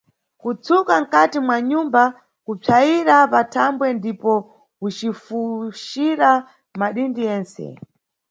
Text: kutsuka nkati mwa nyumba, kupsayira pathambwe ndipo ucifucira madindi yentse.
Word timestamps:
kutsuka 0.41 0.93
nkati 1.03 1.37
mwa 1.45 1.57
nyumba, 1.69 2.03
kupsayira 2.45 3.15
pathambwe 3.33 3.87
ndipo 3.99 4.31
ucifucira 4.87 6.31
madindi 6.79 7.21
yentse. 7.27 7.65